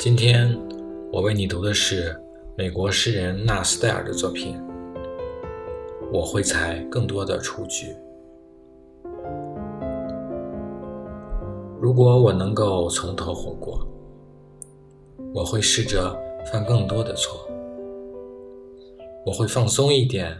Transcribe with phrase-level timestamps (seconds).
[0.00, 0.58] 今天
[1.12, 2.18] 我为你读的是
[2.56, 4.58] 美国诗人纳斯戴尔的作品。
[6.10, 7.94] 我会采更多的雏菊。
[11.78, 13.86] 如果我能够从头活过，
[15.34, 16.18] 我会试着
[16.50, 17.46] 犯更多的错。
[19.26, 20.34] 我会放松一点，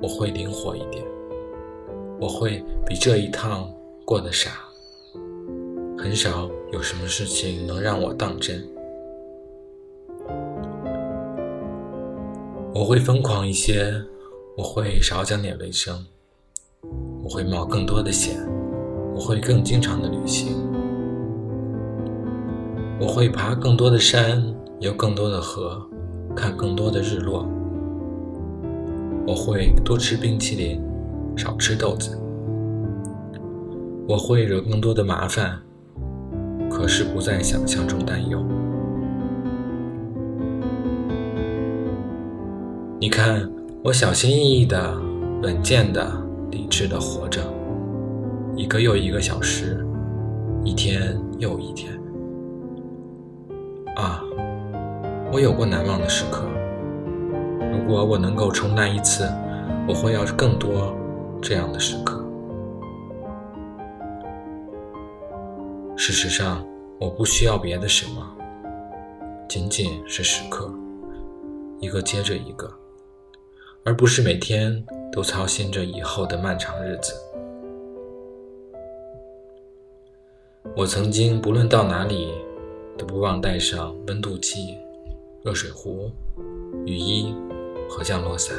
[0.00, 1.04] 我会灵活一点，
[2.18, 3.70] 我会比这一趟
[4.06, 4.50] 过得傻。
[5.98, 8.66] 很少有什么事情能让我当真。
[12.76, 13.94] 我会疯狂一些，
[14.56, 16.04] 我会少讲点卫生，
[17.22, 18.36] 我会冒更多的险，
[19.14, 20.56] 我会更经常的旅行，
[23.00, 24.44] 我会爬更多的山，
[24.80, 25.88] 游更多的河，
[26.34, 27.48] 看更多的日落。
[29.24, 30.82] 我会多吃冰淇淋，
[31.36, 32.20] 少吃豆子。
[34.08, 35.62] 我会惹更多的麻烦，
[36.68, 38.44] 可是不在想象中担忧。
[43.04, 43.46] 你看，
[43.82, 44.98] 我小心翼翼的、
[45.42, 46.10] 稳健的、
[46.50, 47.42] 理智的活着，
[48.56, 49.86] 一个又一个小时，
[50.64, 51.92] 一天又一天。
[53.94, 54.24] 啊，
[55.30, 56.46] 我有过难忘的时刻。
[57.70, 59.30] 如果我能够重来一次，
[59.86, 60.96] 我会要更多
[61.42, 62.24] 这样的时刻。
[65.94, 66.66] 事实上，
[66.98, 68.26] 我不需要别的什么，
[69.46, 70.72] 仅仅是时刻，
[71.80, 72.66] 一个接着一个。
[73.86, 74.82] 而不是每天
[75.12, 77.12] 都操心着以后的漫长日子。
[80.74, 82.32] 我曾经不论到哪里，
[82.96, 84.78] 都不忘带上温度计、
[85.42, 86.10] 热水壶、
[86.86, 87.34] 雨衣
[87.86, 88.56] 和降落伞。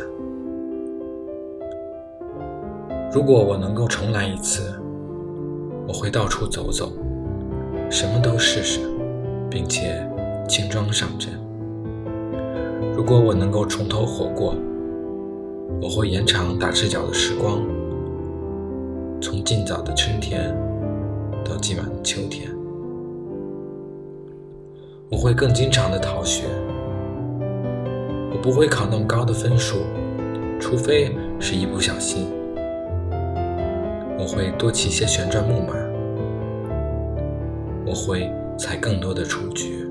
[3.12, 4.80] 如果我能够重来一次，
[5.88, 6.92] 我会到处走走，
[7.90, 8.80] 什么都试试，
[9.50, 10.08] 并且
[10.48, 11.34] 轻装上阵。
[12.96, 14.56] 如果我能够重头活过，
[15.82, 17.62] 我会延长打赤脚的时光，
[19.22, 20.56] 从尽早的春天
[21.44, 22.50] 到今晚的秋天。
[25.10, 26.44] 我会更经常的逃学，
[28.32, 29.78] 我不会考那么高的分数，
[30.60, 32.28] 除非是一不小心。
[34.18, 35.76] 我会多骑些旋转木马，
[37.86, 39.88] 我会采更多的雏菊。